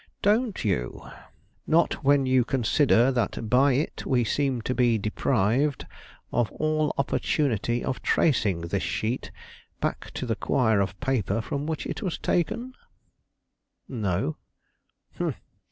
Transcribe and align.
"Don't 0.23 0.65
you? 0.65 1.03
Not 1.67 2.03
when 2.03 2.25
you 2.25 2.43
consider 2.43 3.11
that 3.11 3.51
by 3.51 3.73
it 3.73 4.03
we 4.03 4.23
seem 4.23 4.63
to 4.63 4.73
be 4.73 4.97
deprived 4.97 5.85
of 6.33 6.51
all 6.53 6.91
opportunity 6.97 7.83
of 7.83 8.01
tracing 8.01 8.61
this 8.61 8.81
sheet 8.81 9.29
back 9.79 10.09
to 10.15 10.25
the 10.25 10.35
quire 10.35 10.81
of 10.81 10.99
paper 11.01 11.39
from 11.39 11.67
which 11.67 11.85
it 11.85 12.01
was 12.01 12.17
taken?" 12.17 12.73
"No." 13.87 14.37